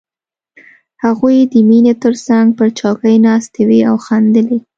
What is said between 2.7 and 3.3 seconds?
څوکۍ